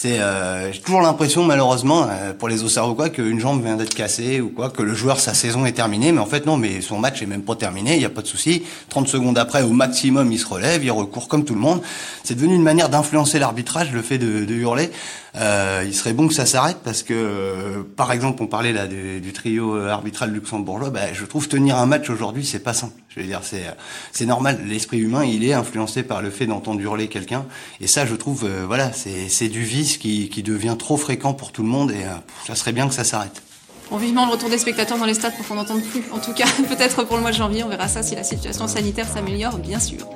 [0.00, 2.58] C'est euh, j'ai toujours l'impression malheureusement euh, pour les
[2.94, 6.12] quoi qu'une jambe vient d'être cassée ou quoi que le joueur sa saison est terminée
[6.12, 8.22] mais en fait non mais son match est même pas terminé, il y a pas
[8.22, 8.62] de souci.
[8.90, 11.82] 30 secondes après au maximum il se relève, il recourt comme tout le monde.
[12.22, 14.92] C'est devenu une manière d'influencer l'arbitrage le fait de, de hurler.
[15.38, 18.86] Euh, il serait bon que ça s'arrête parce que, euh, par exemple, on parlait là
[18.86, 20.90] du, du trio euh, arbitral luxembourgeois.
[20.90, 22.94] Bah, je trouve tenir un match aujourd'hui, c'est pas simple.
[23.08, 23.64] Je veux dire, c'est
[24.12, 24.60] c'est normal.
[24.66, 27.46] L'esprit humain, il est influencé par le fait d'entendre hurler quelqu'un.
[27.80, 31.52] Et ça, je trouve, voilà, c'est c'est du vice qui qui devient trop fréquent pour
[31.52, 31.92] tout le monde.
[31.92, 32.04] Et
[32.46, 33.42] ça serait bien que ça s'arrête.
[33.90, 36.02] Bon, vivement le retour des spectateurs dans les stades pour qu'on n'entende plus.
[36.12, 38.68] En tout cas, peut-être pour le mois de janvier, on verra ça si la situation
[38.68, 40.06] sanitaire s'améliore, bien sûr.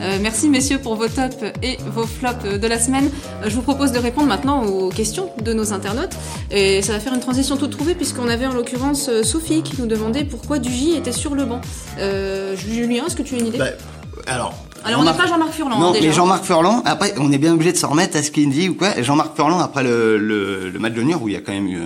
[0.00, 3.10] Euh, merci messieurs pour vos tops et vos flops de la semaine.
[3.42, 6.12] Euh, je vous propose de répondre maintenant aux questions de nos internautes.
[6.50, 9.80] Et ça va faire une transition toute trouvée puisqu'on avait en l'occurrence euh, Sophie qui
[9.80, 11.60] nous demandait pourquoi Dugy était sur le banc.
[11.98, 13.58] Euh, Julien, est-ce que tu as une idée?
[13.58, 13.70] Bah,
[14.26, 15.78] Alors, alors on n'a pas Jean-Marc Furlan.
[15.78, 16.06] Non, déjà.
[16.06, 18.68] mais Jean-Marc Furlan, après, on est bien obligé de s'en remettre à ce qu'il dit
[18.68, 19.00] ou quoi.
[19.00, 21.68] Jean-Marc Furlan, après le, le, le match de Niort, où il y a quand même
[21.68, 21.78] eu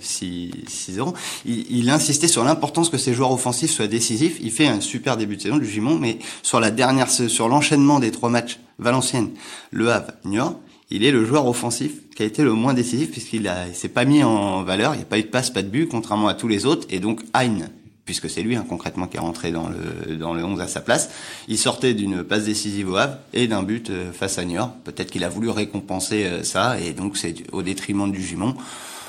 [0.00, 1.14] 6 euh, 0
[1.46, 4.38] il, il a insisté sur l'importance que ces joueurs offensifs soient décisifs.
[4.40, 8.00] Il fait un super début de saison du Gimon, mais sur la dernière, sur l'enchaînement
[8.00, 9.30] des trois matchs, Valenciennes,
[9.70, 10.54] Le Havre, Niort,
[10.90, 14.04] il est le joueur offensif qui a été le moins décisif puisqu'il a, s'est pas
[14.04, 16.34] mis en valeur, il n'y a pas eu de passe, pas de but, contrairement à
[16.34, 17.68] tous les autres, et donc Hein,
[18.08, 20.80] puisque c'est lui hein, concrètement qui est rentré dans le, dans le 11 à sa
[20.80, 21.10] place.
[21.46, 24.72] Il sortait d'une passe décisive au Havre et d'un but euh, face à Niort.
[24.84, 28.54] Peut-être qu'il a voulu récompenser euh, ça, et donc c'est au détriment du Gimon.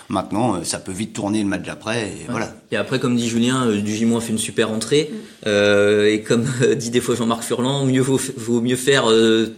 [0.10, 2.54] Maintenant, euh, ça peut vite tourner le match d'après, et voilà.
[2.74, 5.12] Et après, comme dit Julien, du Gimon a fait une super entrée,
[5.48, 9.06] euh, et comme dit des fois Jean-Marc Furlan, mieux vaut, vaut mieux faire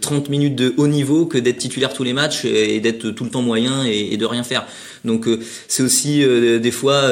[0.00, 3.30] 30 minutes de haut niveau que d'être titulaire tous les matchs et, d'être tout le
[3.30, 4.66] temps moyen et, de rien faire.
[5.04, 5.26] Donc
[5.66, 7.10] c'est aussi des fois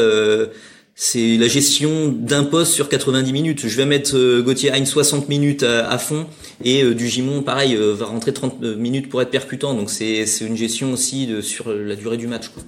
[1.02, 3.66] c'est la gestion d'un poste sur 90 minutes.
[3.66, 6.26] Je vais mettre euh, Gauthier Hein 60 minutes à, fond
[6.62, 9.72] et euh, du Gimon pareil euh, va rentrer 30 minutes pour être percutant.
[9.72, 12.48] Donc c'est c'est une gestion aussi de, sur la durée du match.
[12.48, 12.62] Quoi.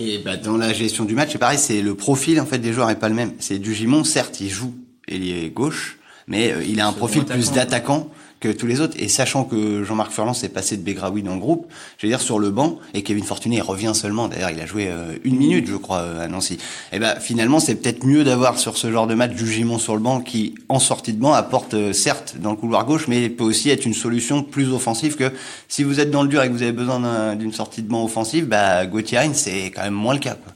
[0.00, 2.72] Et bah, dans la gestion du match, c'est pareil, c'est le profil en fait des
[2.72, 3.34] joueurs est pas le même.
[3.38, 4.74] C'est du Gimon, certes, il joue
[5.06, 8.94] ailier gauche, mais il a un profil plus d'attaquant que tous les autres.
[8.98, 11.66] Et sachant que Jean-Marc Furlan s'est passé de Begraoui dans le groupe,
[11.98, 14.28] je veux dire sur le banc, et Kevin Fortuné revient seulement.
[14.28, 16.54] D'ailleurs, il a joué euh, une minute, je crois, euh, à Nancy.
[16.54, 16.58] Et
[16.94, 19.94] eh ben finalement, c'est peut-être mieux d'avoir sur ce genre de match du Gimon sur
[19.94, 23.28] le banc qui, en sortie de banc, apporte euh, certes dans le couloir gauche, mais
[23.28, 25.32] peut aussi être une solution plus offensive que
[25.68, 28.04] si vous êtes dans le dur et que vous avez besoin d'une sortie de banc
[28.04, 30.34] offensive, bah Gauthier c'est quand même moins le cas.
[30.34, 30.55] Quoi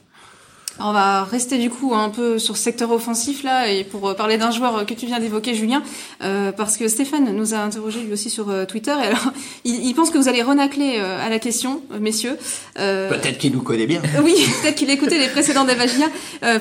[0.83, 4.13] on va rester du coup un peu sur ce secteur offensif là et pour euh,
[4.13, 5.83] parler d'un joueur que tu viens d'évoquer, Julien,
[6.23, 9.31] euh, parce que Stéphane nous a interrogé lui aussi sur euh, Twitter et alors
[9.65, 12.37] il, pense que vous allez renacler à la question, messieurs.
[12.75, 14.01] peut-être qu'il nous connaît bien.
[14.23, 16.05] oui, peut-être qu'il écoutait les précédents d'Evagia.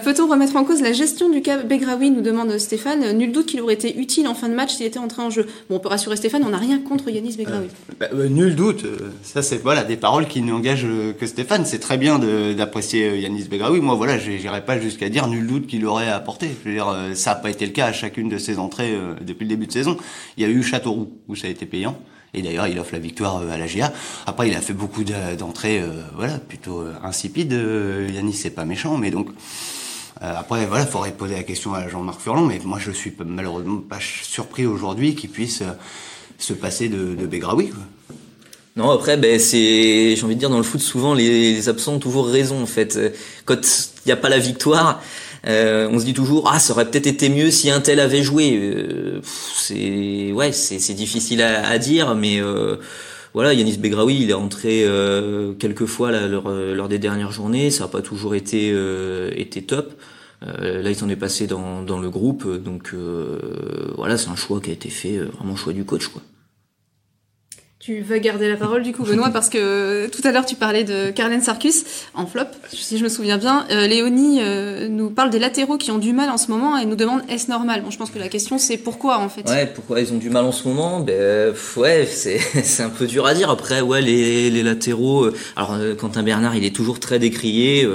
[0.02, 3.12] Peut-on remettre en cause la gestion du cas Begraoui Nous demande Stéphane.
[3.12, 5.46] Nul doute qu'il aurait été utile en fin de match s'il était entré en jeu.
[5.68, 7.68] Bon, on peut rassurer Stéphane, on n'a rien contre Yanis Begraoui.
[7.98, 8.84] Bah, nul doute.
[9.22, 11.64] Ça c'est voilà des paroles qui n'engagent que Stéphane.
[11.64, 13.80] C'est très bien d'apprécier Yanis Begraoui.
[13.80, 16.50] Moi voilà, j'irai pas jusqu'à dire nul doute qu'il aurait apporté.
[16.62, 18.92] Je veux dire, euh, ça n'a pas été le cas à chacune de ses entrées
[18.94, 19.96] euh, depuis le début de saison.
[20.36, 21.98] Il y a eu Châteauroux où ça a été payant.
[22.32, 23.92] Et d'ailleurs, il offre la victoire euh, à la GA.
[24.26, 25.82] Après, il a fait beaucoup d'entrées,
[26.14, 27.52] voilà, plutôt insipides.
[27.52, 29.28] Yannis, c'est pas méchant, mais donc
[30.20, 32.44] après, voilà, faudrait poser la question à Jean-Marc Furlan.
[32.44, 35.62] Mais moi, je suis malheureusement pas surpris aujourd'hui qu'il puisse
[36.38, 37.72] se passer de, de Begraoui.
[38.76, 41.98] Non, après, ben, c'est, j'ai envie de dire, dans le foot, souvent, les, absents ont
[41.98, 42.98] toujours raison, en fait.
[43.44, 45.02] Quand il n'y a pas la victoire,
[45.46, 48.22] euh, on se dit toujours, ah, ça aurait peut-être été mieux si un tel avait
[48.22, 48.56] joué.
[48.56, 52.76] Euh, c'est, ouais, c'est, difficile à, dire, mais euh,
[53.34, 57.70] voilà, Yanis Begraoui, il est entré euh, quelques fois là, lors, lors, des dernières journées,
[57.70, 58.74] ça n'a pas toujours été,
[59.36, 59.92] été top.
[60.42, 62.94] là, il s'en est passé dans, dans le groupe, donc
[63.96, 66.22] voilà, c'est un choix qui a été fait, vraiment choix du coach, quoi.
[67.80, 70.84] Tu veux garder la parole du coup, Benoît, parce que tout à l'heure tu parlais
[70.84, 73.64] de Carlen Sarkus en flop, si je me souviens bien.
[73.70, 76.84] Euh, Léonie euh, nous parle des latéraux qui ont du mal en ce moment et
[76.84, 77.80] nous demande est-ce normal?
[77.82, 79.48] Bon, je pense que la question c'est pourquoi en fait?
[79.48, 81.00] Ouais, pourquoi ils ont du mal en ce moment?
[81.00, 83.48] Ben ouais, c'est c'est un peu dur à dire.
[83.48, 85.24] Après, ouais, les les latéraux.
[85.24, 87.88] Euh, alors Quentin Bernard, il est toujours très décrié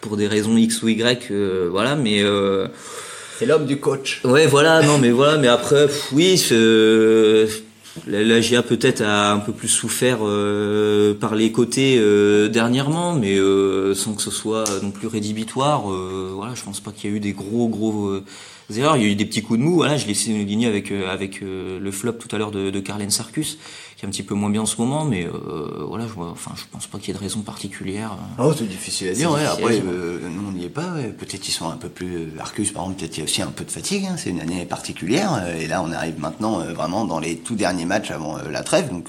[0.00, 1.30] pour des raisons X ou Y,
[1.70, 2.24] voilà, mais.
[3.38, 4.22] c'est l'homme du coach.
[4.24, 6.36] Ouais, voilà, non, mais voilà, mais après, oui,
[8.06, 13.36] la, GIA peut-être a un peu plus souffert euh, par les côtés euh, dernièrement, mais
[13.36, 15.82] euh, sans que ce soit non plus rédhibitoire.
[15.82, 18.20] voilà, je pense pas qu'il y a eu des gros gros
[18.74, 18.96] erreurs.
[18.96, 19.74] Il y a eu des petits coups de mou.
[19.76, 23.58] Voilà, je l'ai souligné avec avec le flop tout à l'heure de, de Carlen Sarkus
[24.00, 26.30] qui est un petit peu moins bien en ce moment, mais euh, voilà, je vois,
[26.30, 28.16] enfin, je pense pas qu'il y ait de raison particulière.
[28.38, 29.30] Oh, c'est difficile à dire.
[29.30, 29.44] Ouais.
[29.44, 30.94] Après, euh, nous on n'y est pas.
[31.18, 32.30] Peut-être ils sont un peu plus.
[32.38, 34.06] Arcus, par exemple, peut-être il y a aussi un peu de fatigue.
[34.06, 34.16] Hein.
[34.16, 37.84] C'est une année particulière, et là, on arrive maintenant euh, vraiment dans les tout derniers
[37.84, 39.08] matchs avant la trêve, donc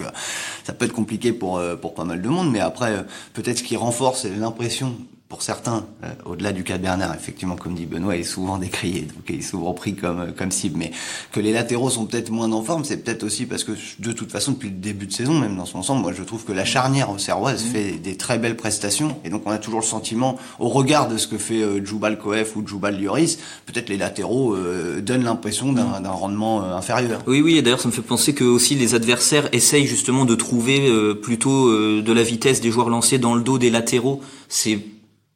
[0.65, 2.51] ça peut être compliqué pour pour pas mal de monde.
[2.51, 4.97] Mais après, peut-être ce qui renforce l'impression
[5.31, 8.57] pour certains, euh, au-delà du cas de Bernard, effectivement, comme dit Benoît, il est souvent
[8.57, 10.77] décrié, donc il est souvent pris comme euh, comme cible.
[10.77, 10.91] Mais
[11.31, 14.29] que les latéraux sont peut-être moins en forme, c'est peut-être aussi parce que de toute
[14.29, 16.65] façon, depuis le début de saison, même dans son ensemble, moi je trouve que la
[16.65, 17.69] charnière au Serroise mmh.
[17.69, 21.15] fait des très belles prestations, et donc on a toujours le sentiment, au regard de
[21.15, 25.71] ce que fait euh, Djoubal Koef ou Djoubal Lloris, peut-être les latéraux euh, donnent l'impression
[25.71, 27.21] d'un, d'un rendement inférieur.
[27.25, 30.35] Oui, oui, et d'ailleurs ça me fait penser que aussi les adversaires essayent justement de
[30.35, 30.91] trouver
[31.21, 34.19] plutôt de la vitesse des joueurs lancés dans le dos des latéraux.
[34.49, 34.79] C'est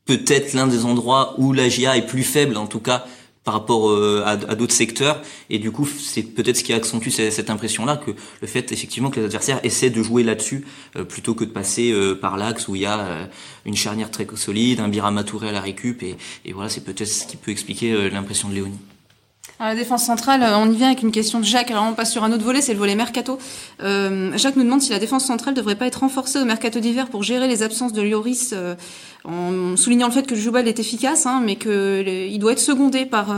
[0.05, 3.05] peut-être l'un des endroits où la GIA est plus faible, en tout cas
[3.45, 5.21] par rapport euh, à, d'autres secteurs.
[5.49, 9.19] Et du coup, c'est peut-être ce qui accentue cette, impression-là, que le fait effectivement que
[9.19, 10.65] les adversaires essaient de jouer là-dessus
[10.95, 13.29] euh, plutôt que de passer euh, par l'axe où il y a
[13.65, 16.01] une charnière très solide, un Birama Touré à la récup.
[16.01, 18.79] Et, et voilà, c'est peut-être ce qui peut expliquer l'impression de Léonie.
[19.57, 21.71] À la défense centrale, euh, on y vient avec une question de Jacques.
[21.71, 23.39] Alors on passe sur un autre volet, c'est le volet mercato.
[23.81, 27.07] Euh, Jacques nous demande si la défense centrale devrait pas être renforcée au mercato d'hiver
[27.07, 28.75] pour gérer les absences de Lloris, euh,
[29.23, 33.33] en soulignant le fait que Joubal est efficace, hein, mais qu'il doit être secondé par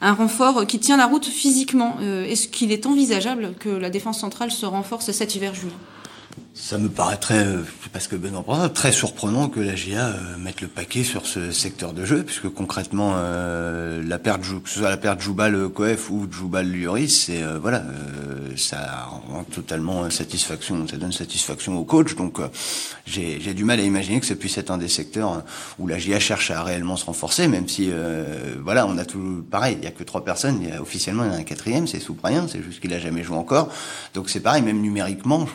[0.00, 1.96] un renfort qui tient la route physiquement.
[2.00, 5.74] Est-ce qu'il est envisageable que la défense centrale se renforce cet hiver, Julien?
[6.58, 7.46] Ça me paraît très,
[7.92, 11.92] parce que Benoît très surprenant que la GIA euh, mette le paquet sur ce secteur
[11.92, 16.26] de jeu, puisque concrètement, euh, la perte, que ce soit la perte Joubal Coef ou
[16.30, 17.84] Joubal Lloris, c'est euh, voilà,
[18.56, 22.16] ça rend totalement satisfaction, ça donne satisfaction au coach.
[22.16, 22.38] Donc,
[23.04, 25.42] j'ai du mal à imaginer que ce puisse être un des secteurs
[25.78, 27.90] où la GIA cherche à réellement se renforcer, même si
[28.62, 31.26] voilà, on a tout pareil, il y a que trois personnes, y a, officiellement il
[31.28, 33.68] y en a un quatrième, c'est Souprayen, c'est juste qu'il a jamais joué encore.
[34.14, 35.46] Donc c'est pareil, même numériquement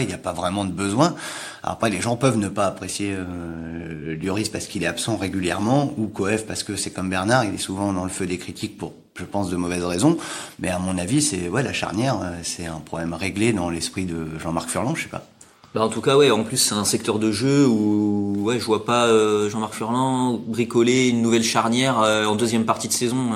[0.00, 1.14] il n'y a pas vraiment de besoin.
[1.62, 6.06] après, les gens peuvent ne pas apprécier euh, Lloris parce qu'il est absent régulièrement, ou
[6.06, 8.94] Coef parce que c'est comme Bernard, il est souvent dans le feu des critiques pour,
[9.18, 10.16] je pense, de mauvaises raisons.
[10.58, 14.04] Mais à mon avis, c'est ouais, la charnière, euh, c'est un problème réglé dans l'esprit
[14.04, 15.26] de Jean-Marc Furlan, je sais pas.
[15.74, 16.30] Bah en tout cas, ouais.
[16.30, 20.34] En plus, c'est un secteur de jeu où, ouais, je vois pas euh, Jean-Marc Furlan
[20.34, 23.30] bricoler une nouvelle charnière euh, en deuxième partie de saison.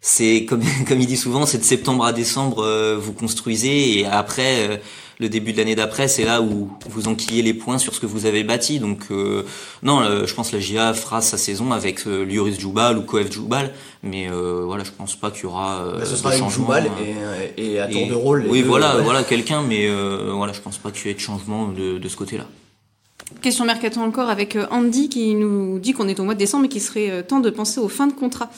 [0.00, 4.80] c'est comme comme il dit souvent, c'est de septembre à décembre, vous construisez et après
[5.18, 8.06] le début de l'année d'après, c'est là où vous enquillez les points sur ce que
[8.06, 8.78] vous avez bâti.
[8.78, 9.42] Donc euh,
[9.82, 13.02] non, euh, je pense que la GIA fera sa saison avec euh, Lioris Djoubal ou
[13.02, 16.50] Koef Djoubal, mais euh, voilà, je pense pas qu'il y aura bah, ce sera de
[16.50, 16.88] Djoubal
[17.56, 18.46] et, et, à tour de rôle.
[18.48, 19.88] oui, voilà, voilà quelqu'un, mais
[20.30, 22.46] voilà, je pense pas qu'il y ait de changement de, de ce côté-là.
[23.42, 26.68] Question mercato encore avec Andy qui nous dit qu'on est au mois de décembre et
[26.68, 28.48] qu'il serait temps de penser aux fins de contrat.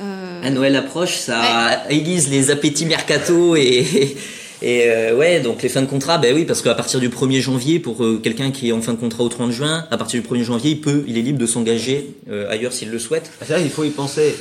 [0.00, 0.42] Euh...
[0.42, 4.16] À Noël approche, ça aiguise les appétits mercato et,
[4.62, 7.40] et euh, ouais, donc les fins de contrat, ben oui, parce qu'à partir du 1er
[7.40, 10.22] janvier, pour euh, quelqu'un qui est en fin de contrat au 30 juin, à partir
[10.22, 13.32] du 1er janvier, il peut, il est libre de s'engager euh, ailleurs s'il le souhaite.
[13.40, 14.36] Ah, c'est vrai, il faut y penser.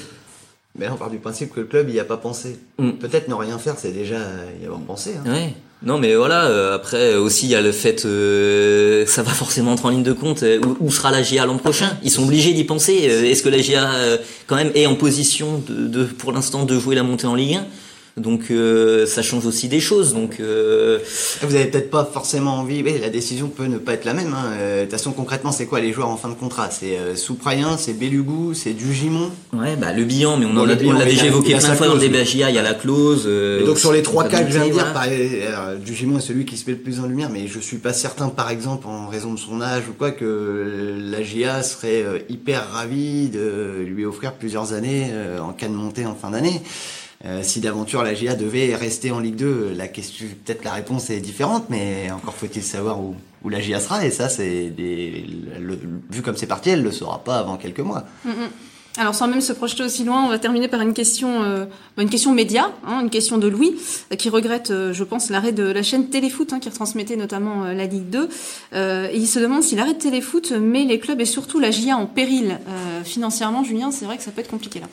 [0.77, 2.59] Mais on part du principe que le club n'y a pas pensé.
[2.77, 2.91] Mm.
[2.91, 4.19] Peut-être ne rien faire, c'est déjà
[4.61, 5.15] y avoir pensé.
[5.17, 5.29] Hein.
[5.29, 5.53] Ouais.
[5.83, 6.75] Non, mais voilà.
[6.75, 10.45] après aussi, il y a le fait, ça va forcément entrer en ligne de compte.
[10.79, 12.93] où, sera la GA l'an prochain Ils sont obligés d'y penser.
[12.93, 13.89] Est-ce que la GA
[14.45, 17.55] quand même est en position de, de pour l'instant de jouer la montée en Ligue
[17.55, 17.65] 1
[18.17, 20.13] donc euh, ça change aussi des choses.
[20.13, 20.99] Donc euh...
[21.41, 22.83] vous avez peut-être pas forcément envie.
[22.83, 24.33] Oui, la décision peut ne pas être la même.
[24.33, 24.51] Hein.
[24.57, 26.69] Euh, de toute façon, concrètement, c'est quoi les joueurs en fin de contrat?
[26.69, 29.31] C'est euh, Souprayen, c'est Belugou, c'est Dugimon.
[29.53, 31.93] Ouais, bah le bilan, mais on, en a, l'a déjà évoqué plein de fois dans
[31.93, 33.23] le débat il y a la clause.
[33.25, 36.45] Euh, et donc sur les trois cas que je viens de dire, Dugimon est celui
[36.45, 39.07] qui se met le plus en lumière, mais je suis pas certain, par exemple, en
[39.07, 44.33] raison de son âge ou quoi, que la GIA serait hyper ravie de lui offrir
[44.33, 45.07] plusieurs années
[45.41, 46.61] en cas de montée en fin d'année.
[47.25, 51.09] Euh, si d'aventure la GIA devait rester en Ligue 2, la question, peut-être la réponse
[51.09, 53.15] est différente, mais encore faut-il savoir où,
[53.47, 54.05] la GIA sera.
[54.05, 58.05] Et ça, vu comme c'est parti, elle le saura pas avant quelques mois.
[58.25, 58.49] Mm, mm.
[58.97, 61.65] Alors sans même se projeter aussi loin, on va terminer par une question, euh,
[61.97, 63.73] une question média, hein, une question de Louis,
[64.11, 67.85] euh, qui regrette, je pense, l'arrêt de la chaîne Téléfoot, hein, qui retransmettait notamment la
[67.85, 68.29] Ligue 2.
[68.73, 71.95] et il se demande si l'arrêt de Téléfoot met les clubs et surtout la GIA
[71.95, 72.59] en péril
[73.05, 73.63] financièrement.
[73.63, 74.87] Julien, c'est vrai que ça peut être compliqué là.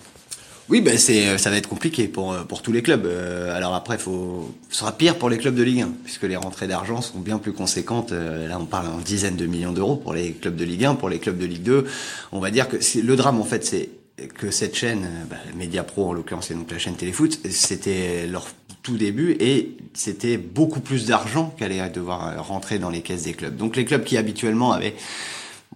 [0.71, 3.07] Oui, ben c'est, ça va être compliqué pour pour tous les clubs.
[3.07, 6.37] Euh, alors après, faut, ce sera pire pour les clubs de Ligue 1 puisque les
[6.37, 8.13] rentrées d'argent sont bien plus conséquentes.
[8.13, 10.97] Euh, là, on parle en dizaines de millions d'euros pour les clubs de Ligue 1,
[10.97, 11.87] pour les clubs de Ligue 2.
[12.33, 13.89] On va dire que c'est le drame en fait, c'est
[14.37, 18.27] que cette chaîne, euh, bah, Media Pro en l'occurrence, c'est donc la chaîne Téléfoot, c'était
[18.27, 18.47] leur
[18.83, 23.57] tout début et c'était beaucoup plus d'argent qu'allait devoir rentrer dans les caisses des clubs.
[23.57, 24.95] Donc les clubs qui habituellement avaient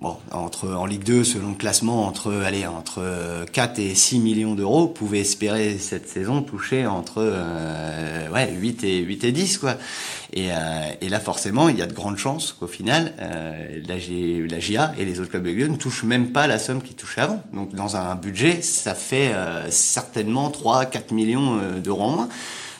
[0.02, 4.54] bon, entre, en Ligue 2, selon le classement, entre, allez, entre 4 et 6 millions
[4.54, 9.58] d'euros, pouvait espérer cette saison toucher entre euh, ouais, 8, et, 8 et 10.
[9.58, 9.76] Quoi.
[10.32, 10.54] Et, euh,
[11.00, 14.58] et là, forcément, il y a de grandes chances qu'au final, euh, la, G, la
[14.58, 16.96] GIA et les autres clubs de Ligue 2 ne touchent même pas la somme qu'ils
[16.96, 17.42] touchaient avant.
[17.52, 22.28] Donc dans un budget, ça fait euh, certainement 3-4 millions euh, d'euros en moins.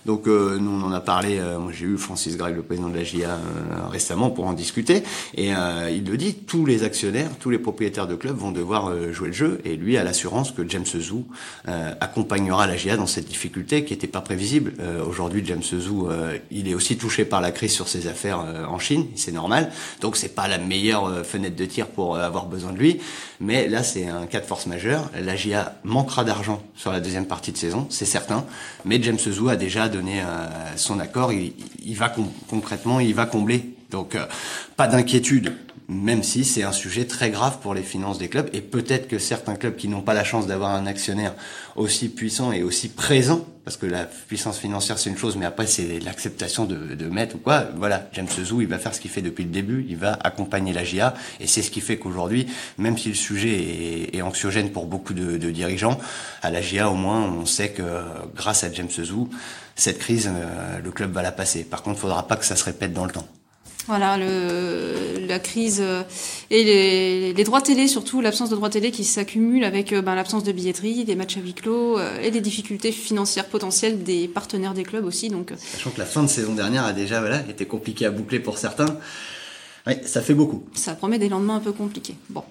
[0.05, 2.97] Donc euh, nous on en a parlé, euh, j'ai eu Francis Gregg, le président de
[2.97, 5.03] la GIA, euh, récemment pour en discuter,
[5.37, 9.29] et il le dit, tous les actionnaires, tous les propriétaires de clubs vont devoir jouer
[9.29, 11.25] le jeu, et lui a l'assurance que James Zou
[12.01, 14.73] accompagnera la GIA dans cette difficulté qui n'était pas prévisible.
[15.07, 16.09] Aujourd'hui James Zou,
[16.51, 18.39] il est aussi touché par la crise sur ses affaires
[18.69, 22.73] en Chine, c'est normal, donc c'est pas la meilleure fenêtre de tir pour avoir besoin
[22.73, 23.01] de lui,
[23.41, 27.27] mais là c'est un cas de force majeure, la GIA manquera d'argent sur la deuxième
[27.27, 28.45] partie de saison, c'est certain,
[28.85, 30.25] mais James Zou a déjà donné euh,
[30.77, 32.13] son accord, il, va
[32.49, 33.77] concrètement, il va combler.
[33.91, 34.25] Donc euh,
[34.77, 35.53] pas d'inquiétude,
[35.89, 38.49] même si c'est un sujet très grave pour les finances des clubs.
[38.53, 41.35] Et peut-être que certains clubs qui n'ont pas la chance d'avoir un actionnaire
[41.77, 45.67] aussi puissant et aussi présent, parce que la puissance financière c'est une chose, mais après
[45.67, 47.67] c'est l'acceptation de, mettre ou quoi.
[47.77, 50.73] Voilà, James Zou, il va faire ce qu'il fait depuis le début, il va accompagner
[50.73, 52.47] la GIA, et c'est ce qui fait qu'aujourd'hui,
[52.79, 55.99] même si le sujet est, anxiogène pour beaucoup de, de, dirigeants,
[56.43, 57.83] à la GIA au moins on sait que
[58.35, 59.29] grâce à James Zou,
[59.83, 61.65] cette crise, euh, le club va la passer.
[61.65, 63.27] Par contre, il faudra pas que ça se répète dans le temps.
[63.89, 66.05] Voilà, le, la crise euh,
[66.51, 70.45] et les, les, droits télé, surtout l'absence de droits télé qui s'accumule avec ben, l'absence
[70.45, 74.85] de billetterie, des matchs à huis clos et des difficultés financières potentielles des partenaires des
[74.85, 75.31] clubs aussi.
[75.31, 78.39] Donc, Sachant que la fin de saison dernière a déjà voilà, été compliquée à boucler
[78.39, 78.99] pour certains.
[79.89, 80.63] Oui, ça fait beaucoup.
[80.75, 82.15] Ça promet des lendemains un peu compliqués.
[82.31, 82.45] Bon.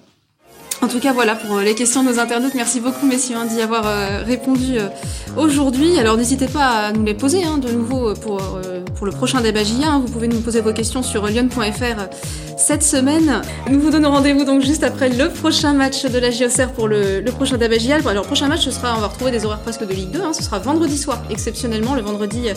[0.82, 2.54] En tout cas, voilà pour euh, les questions de nos internautes.
[2.56, 4.88] Merci beaucoup, messieurs, hein, d'y avoir euh, répondu euh,
[5.36, 5.96] aujourd'hui.
[5.96, 8.42] Alors, n'hésitez pas à nous les poser hein, de nouveau pour,
[8.96, 9.98] pour le prochain débat JA.
[9.98, 12.08] Vous pouvez nous poser vos questions sur lyon.fr
[12.56, 13.42] cette semaine.
[13.70, 17.20] Nous vous donnons rendez-vous donc juste après le prochain match de la JOCR pour le,
[17.20, 17.96] le prochain JA.
[17.96, 20.20] Alors, le prochain match, ce sera, on va retrouver des horaires presque de Ligue 2.
[20.32, 22.48] ce sera vendredi soir, exceptionnellement, le vendredi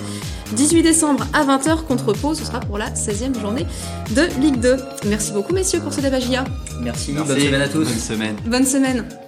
[0.53, 2.33] 18 décembre à 20h contre Pau.
[2.33, 3.65] Ce sera pour la 16e journée
[4.15, 4.77] de Ligue 2.
[5.07, 6.43] Merci beaucoup, messieurs, pour ce débat JA.
[6.81, 7.27] Merci, Merci.
[7.27, 7.85] bonne semaine à tous.
[7.85, 8.35] semaine.
[8.45, 9.24] Bonne semaine.